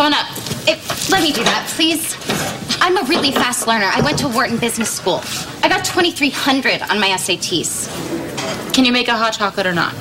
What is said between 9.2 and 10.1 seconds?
chocolate or not?